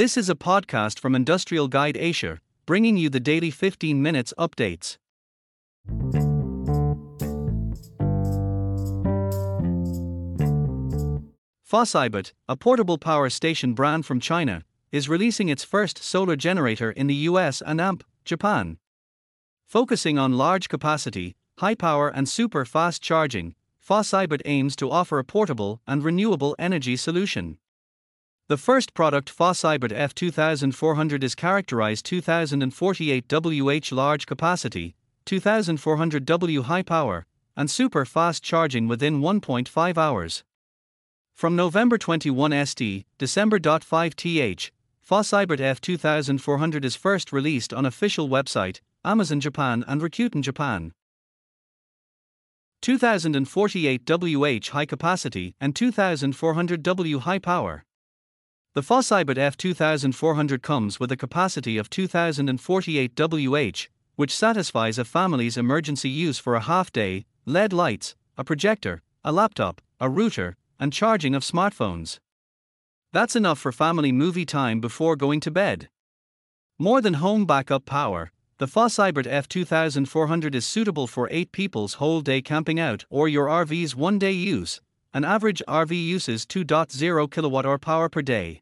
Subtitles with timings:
[0.00, 4.96] This is a podcast from Industrial Guide Asia, bringing you the daily 15 minutes updates.
[11.70, 17.06] Fossibot, a portable power station brand from China, is releasing its first solar generator in
[17.06, 18.78] the US and AMP, Japan.
[19.66, 23.54] Focusing on large capacity, high power, and super fast charging,
[23.86, 27.58] Fossibot aims to offer a portable and renewable energy solution.
[28.50, 37.26] The first product Fossibot F2400 is characterized 2048 WH large capacity, 2400 W high power,
[37.56, 40.42] and super fast charging within 1.5 hours.
[41.32, 44.72] From November 21 ST, December 5 TH,
[45.08, 50.92] Fossibot F2400 is first released on official website, Amazon Japan and Rakuten Japan.
[52.82, 57.84] 2048 WH high capacity and 2400 W high power.
[58.72, 66.08] The Fossibot F2400 comes with a capacity of 2048 WH, which satisfies a family's emergency
[66.08, 71.34] use for a half day, LED lights, a projector, a laptop, a router, and charging
[71.34, 72.20] of smartphones.
[73.12, 75.88] That's enough for family movie time before going to bed.
[76.78, 82.40] More than home backup power, the Fossibot F2400 is suitable for 8 people's whole day
[82.40, 84.80] camping out or your RV's one day use.
[85.12, 88.60] An average RV uses 2.0 kWh power per day.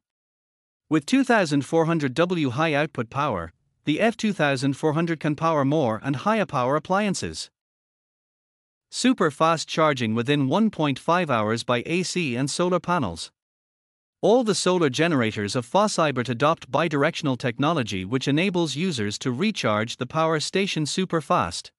[0.88, 3.52] With 2400 W high output power,
[3.84, 7.50] the F2400 can power more and higher power appliances.
[8.90, 13.30] Super fast charging within 1.5 hours by AC and solar panels.
[14.22, 20.06] All the solar generators of Fossibot adopt bidirectional technology which enables users to recharge the
[20.06, 21.72] power station super fast.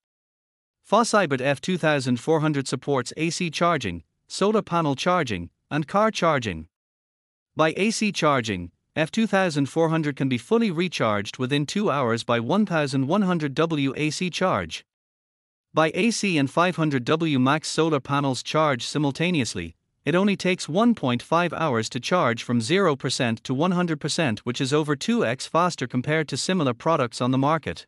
[0.88, 6.68] Fossibot F2400 supports AC charging, solar panel charging, and car charging.
[7.56, 14.30] By AC charging, F2400 can be fully recharged within 2 hours by 1100 W AC
[14.30, 14.86] charge.
[15.74, 19.76] By AC and 500W max solar panels charge simultaneously,
[20.06, 25.50] it only takes 1.5 hours to charge from 0% to 100%, which is over 2x
[25.50, 27.88] faster compared to similar products on the market.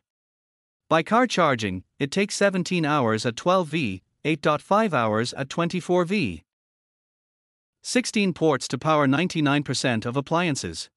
[0.88, 6.42] By car charging, it takes 17 hours at 12V, 8.5 hours at 24V.
[7.82, 10.88] 16 ports to power 99% of appliances.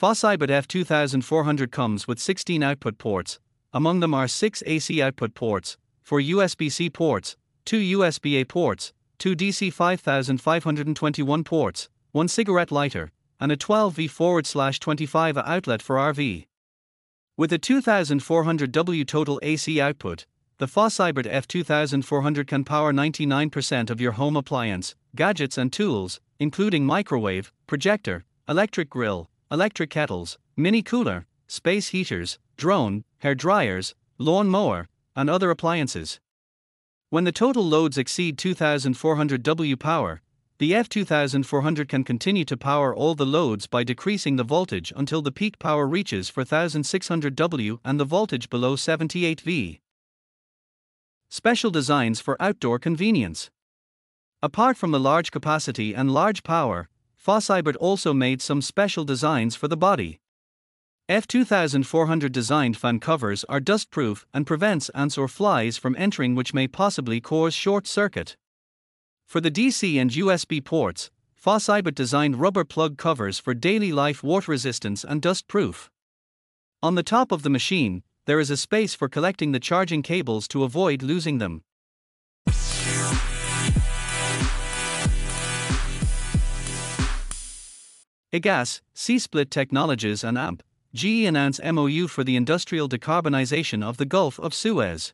[0.00, 3.38] Fossibot F2400 comes with 16 output ports,
[3.72, 9.72] among them are 6 AC output ports, 4 USB-C ports, 2 USB-A ports, 2 DC
[9.72, 16.46] 5521 ports, 1 cigarette lighter, and a 12V forward slash 25 outlet for RV.
[17.36, 20.26] With a 2400W total AC output,
[20.58, 27.52] the Fossibot F2400 can power 99% of your home appliance, gadgets and tools, including microwave,
[27.66, 35.28] projector, electric grill, electric kettles, mini cooler, space heaters, drone, hair dryers, lawn mower, and
[35.28, 36.20] other appliances.
[37.10, 40.20] When the total loads exceed 2400 W power,
[40.58, 45.32] the F2400 can continue to power all the loads by decreasing the voltage until the
[45.32, 49.80] peak power reaches 4600 W and the voltage below 78 V.
[51.28, 53.50] Special designs for outdoor convenience.
[54.42, 59.68] Apart from the large capacity and large power, Fossibot also made some special designs for
[59.68, 60.20] the body.
[61.08, 66.54] F2400 designed fan covers are dust proof and prevents ants or flies from entering which
[66.54, 68.36] may possibly cause short circuit.
[69.26, 74.52] For the DC and USB ports, Fossibot designed rubber plug covers for daily life water
[74.52, 75.90] resistance and dust proof.
[76.82, 80.48] On the top of the machine, there is a space for collecting the charging cables
[80.48, 81.62] to avoid losing them.
[88.32, 90.62] EGAS, C-Split Technologies and AMP,
[90.92, 95.12] GE announce MOU for the industrial decarbonization of the Gulf of Suez.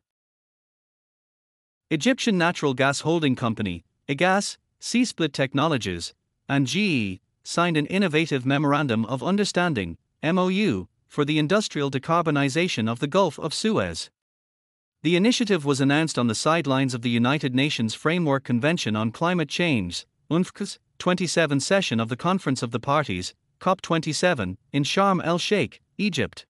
[1.90, 6.14] Egyptian Natural Gas Holding Company, EGAS, C-Split Technologies,
[6.48, 13.08] and GE signed an innovative Memorandum of Understanding, MOU, for the industrial decarbonization of the
[13.08, 14.10] Gulf of Suez.
[15.02, 19.48] The initiative was announced on the sidelines of the United Nations Framework Convention on Climate
[19.48, 25.80] Change, UNFCCC, 27 session of the Conference of the Parties, COP27, in Sharm el Sheikh,
[25.98, 26.46] Egypt.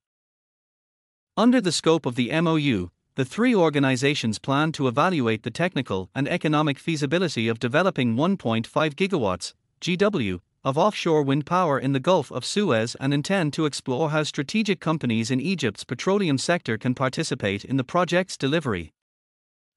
[1.38, 6.28] Under the scope of the MOU, the three organizations plan to evaluate the technical and
[6.28, 12.44] economic feasibility of developing 1.5 gigawatts GW of offshore wind power in the Gulf of
[12.44, 17.78] Suez and intend to explore how strategic companies in Egypt's petroleum sector can participate in
[17.78, 18.92] the project's delivery.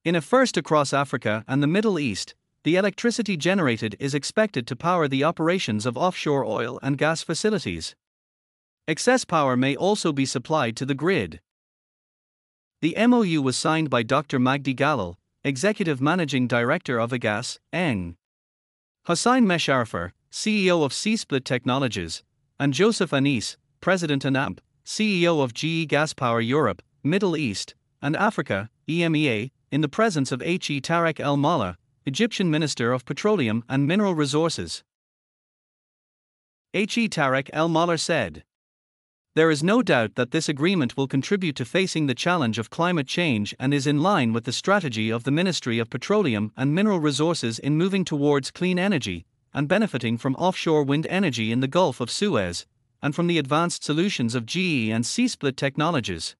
[0.04, 4.76] In a first across Africa and the Middle East, the electricity generated is expected to
[4.76, 7.96] power the operations of offshore oil and gas facilities.
[8.86, 11.40] Excess power may also be supplied to the grid.
[12.82, 14.40] The MOU was signed by Dr.
[14.40, 15.16] Magdi Galal,
[15.46, 18.18] Executive Managing Director of EGAS, ENG.
[19.06, 22.24] Hossein Mesharfer, CEO of C-Split Technologies,
[22.60, 28.72] and Joseph Anis, President ANAMP, CEO of GE Gas Power Europe, Middle East, and Africa,
[28.88, 30.82] EMEA, in the presence of H.E.
[30.82, 31.78] Tarek El Malla,
[32.08, 34.84] Egyptian Minister of Petroleum and Mineral Resources.
[36.74, 37.10] H.E.
[37.10, 38.44] Tarek El Malla said.
[39.36, 43.08] There is no doubt that this agreement will contribute to facing the challenge of climate
[43.08, 47.00] change and is in line with the strategy of the Ministry of Petroleum and Mineral
[47.00, 52.00] Resources in moving towards clean energy and benefiting from offshore wind energy in the Gulf
[52.00, 52.66] of Suez
[53.02, 56.36] and from the advanced solutions of GE and C-split technologies.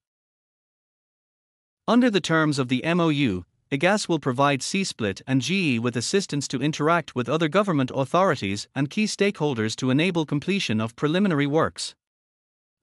[1.88, 6.62] Under the terms of the MOU, EGAS will provide C-Split and GE with assistance to
[6.62, 11.96] interact with other government authorities and key stakeholders to enable completion of preliminary works.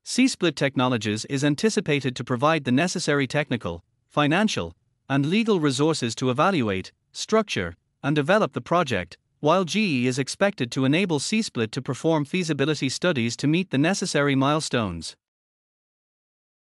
[0.03, 4.75] C-Split Technologies is anticipated to provide the necessary technical, financial,
[5.09, 10.85] and legal resources to evaluate, structure, and develop the project, while GE is expected to
[10.85, 15.17] enable C-Split to perform feasibility studies to meet the necessary milestones.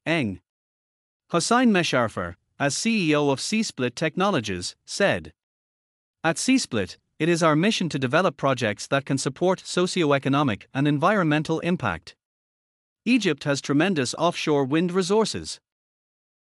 [0.06, 0.40] Eng.
[1.30, 5.32] Hossein Mesharfer, as CEO of C-Split Technologies, said
[6.24, 11.60] At C-Split, it is our mission to develop projects that can support socio-economic and environmental
[11.60, 12.16] impact.
[13.04, 15.60] Egypt has tremendous offshore wind resources.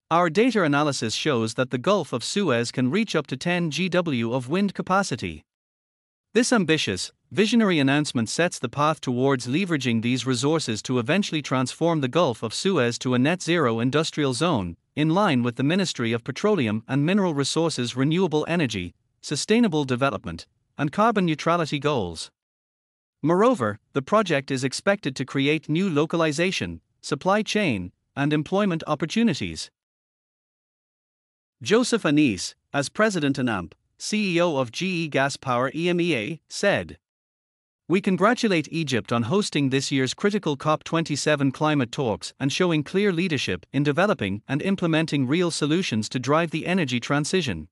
[0.08, 4.32] Our data analysis shows that the Gulf of Suez can reach up to 10 GW
[4.32, 5.44] of wind capacity.
[6.34, 12.08] This ambitious, visionary announcement sets the path towards leveraging these resources to eventually transform the
[12.08, 16.24] Gulf of Suez to a net zero industrial zone, in line with the Ministry of
[16.24, 20.46] Petroleum and Mineral Resources Renewable Energy, Sustainable Development,
[20.76, 22.30] and Carbon Neutrality goals.
[23.22, 29.70] Moreover, the project is expected to create new localization, supply chain, and employment opportunities.
[31.62, 36.98] Joseph Anis, as President ANAMP, CEO of GE Gas Power EMEA, said
[37.88, 43.66] We congratulate Egypt on hosting this year's critical COP27 climate talks and showing clear leadership
[43.72, 47.68] in developing and implementing real solutions to drive the energy transition.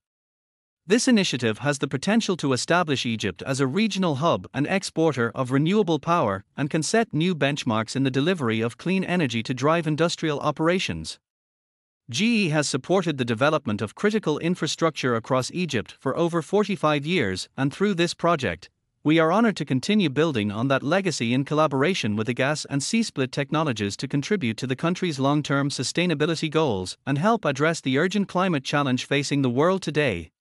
[0.85, 5.51] This initiative has the potential to establish Egypt as a regional hub and exporter of
[5.51, 9.85] renewable power and can set new benchmarks in the delivery of clean energy to drive
[9.85, 11.19] industrial operations.
[12.09, 17.73] GE has supported the development of critical infrastructure across Egypt for over 45 years, and
[17.73, 18.69] through this project,
[19.03, 22.81] we are honored to continue building on that legacy in collaboration with the gas and
[22.81, 27.97] C-Split Technologies to contribute to the country's long term sustainability goals and help address the
[27.97, 30.31] urgent climate challenge facing the world today.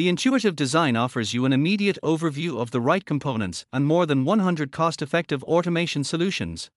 [0.00, 4.24] The intuitive design offers you an immediate overview of the right components and more than
[4.24, 6.70] 100 cost effective automation solutions.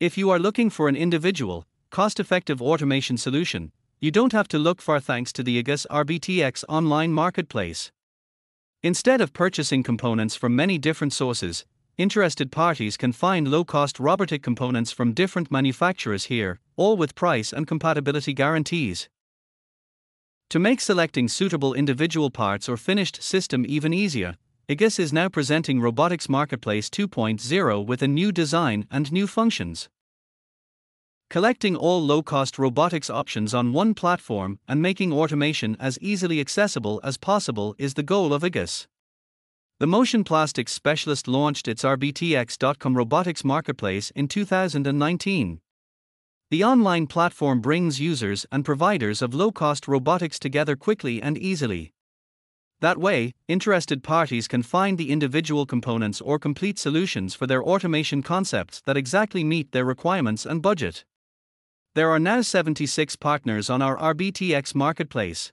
[0.00, 3.70] If you are looking for an individual, cost effective automation solution,
[4.00, 7.92] you don't have to look far thanks to the IGUS RBTX online marketplace.
[8.82, 11.64] Instead of purchasing components from many different sources,
[11.96, 17.52] interested parties can find low cost robotic components from different manufacturers here, all with price
[17.52, 19.08] and compatibility guarantees.
[20.50, 24.36] To make selecting suitable individual parts or finished system even easier,
[24.66, 29.90] IGUS is now presenting Robotics Marketplace 2.0 with a new design and new functions.
[31.28, 36.98] Collecting all low cost robotics options on one platform and making automation as easily accessible
[37.04, 38.86] as possible is the goal of IGUS.
[39.80, 45.60] The Motion Plastics specialist launched its RBTX.com robotics marketplace in 2019.
[46.50, 51.92] The online platform brings users and providers of low cost robotics together quickly and easily.
[52.80, 58.22] That way, interested parties can find the individual components or complete solutions for their automation
[58.22, 61.04] concepts that exactly meet their requirements and budget.
[61.94, 65.52] There are now 76 partners on our RBTX marketplace.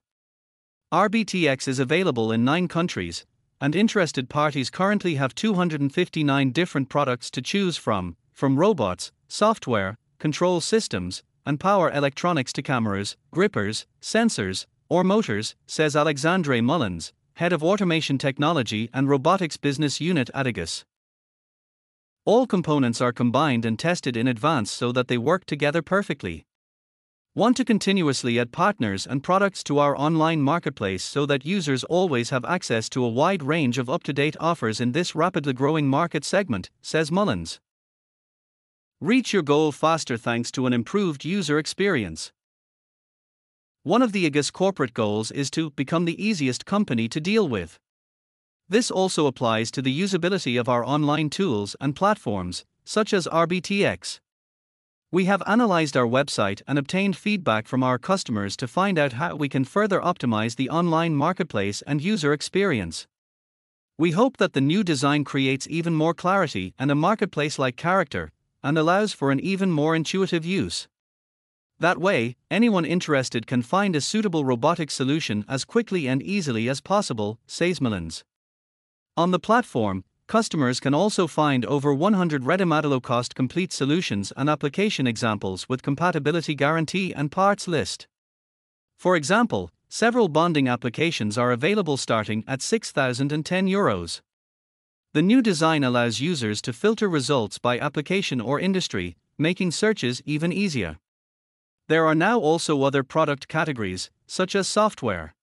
[0.93, 3.25] RBTX is available in 9 countries,
[3.59, 10.59] and interested parties currently have 259 different products to choose from, from robots, software, control
[10.59, 17.63] systems, and power electronics to cameras, grippers, sensors, or motors, says Alexander Mühlens, head of
[17.63, 20.83] automation technology and robotics business unit at IGUS.
[22.25, 26.43] All components are combined and tested in advance so that they work together perfectly.
[27.35, 32.31] Want to continuously add partners and products to our online marketplace so that users always
[32.31, 35.87] have access to a wide range of up to date offers in this rapidly growing
[35.87, 37.59] market segment, says Mullins.
[39.05, 42.31] Reach your goal faster thanks to an improved user experience.
[43.83, 47.77] One of the IGUS corporate goals is to become the easiest company to deal with.
[48.67, 54.21] This also applies to the usability of our online tools and platforms, such as RBTX.
[55.11, 59.35] We have analyzed our website and obtained feedback from our customers to find out how
[59.35, 63.05] we can further optimize the online marketplace and user experience.
[63.99, 68.31] We hope that the new design creates even more clarity and a marketplace like character,
[68.65, 70.89] and allows for an even more intuitive use.
[71.79, 76.81] That way, anyone interested can find a suitable robotic solution as quickly and easily as
[76.81, 78.23] possible, says Mühlens.
[79.15, 85.07] On the platform, customers can also find over 100 ready-made low-cost complete solutions and application
[85.07, 88.07] examples with compatibility guarantee and parts list.
[88.97, 94.21] For example, Several bonding applications are available starting at 6,010 euros.
[95.15, 100.51] The new design allows users to filter results by application or industry, making searches even
[100.51, 100.97] easier.
[101.87, 105.33] There are now also other product categories, such as software.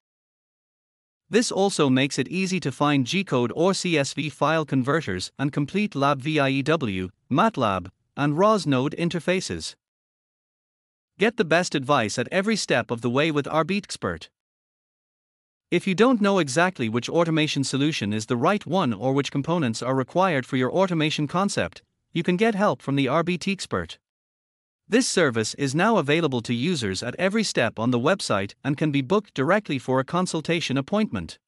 [1.31, 5.93] This also makes it easy to find G code or CSV file converters and complete
[5.93, 9.75] LabVIEW, MATLAB, and ROS node interfaces.
[11.19, 14.29] Get the best advice at every step of the way with RBTXpert.
[15.73, 19.81] If you don't know exactly which automation solution is the right one or which components
[19.81, 21.81] are required for your automation concept,
[22.13, 23.99] you can get help from the RBT expert.
[24.87, 28.93] This service is now available to users at every step on the website and can
[28.93, 31.39] be booked directly for a consultation appointment.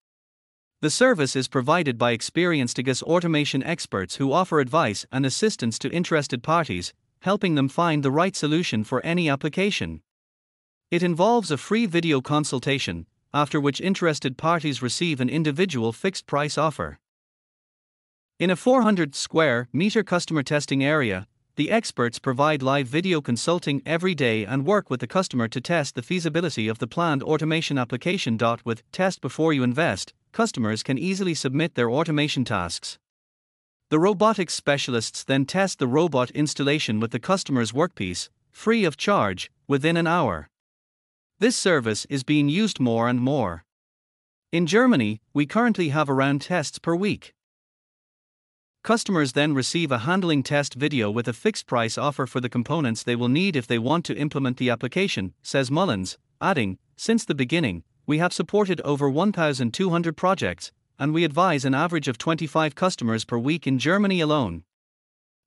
[0.81, 5.93] The service is provided by experienced IGUS automation experts who offer advice and assistance to
[5.93, 10.00] interested parties, helping them find the right solution for any application.
[10.90, 16.56] It involves a free video consultation, after which interested parties receive an individual fixed price
[16.56, 16.98] offer.
[18.38, 21.26] In a 400 square meter customer testing area,
[21.56, 25.94] the experts provide live video consulting every day and work with the customer to test
[25.94, 28.38] the feasibility of the planned automation application.
[28.64, 32.98] With Test Before You Invest, customers can easily submit their automation tasks.
[33.90, 39.50] The robotics specialists then test the robot installation with the customer's workpiece, free of charge,
[39.68, 40.48] within an hour.
[41.44, 43.66] This service is being used more and more.
[44.50, 47.34] In Germany, we currently have around tests per week.
[48.82, 53.02] Customers then receive a handling test video with a fixed price offer for the components
[53.02, 57.34] they will need if they want to implement the application, says Mühlens, adding, Since the
[57.34, 63.26] beginning, we have supported over 1,200 projects, and we advise an average of 25 customers
[63.26, 64.64] per week in Germany alone.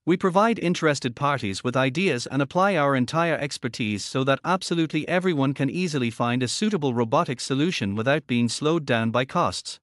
[0.07, 5.53] We provide interested parties with ideas and apply our entire expertise so that absolutely everyone
[5.53, 9.81] can easily find a suitable robotic solution without being slowed down by costs.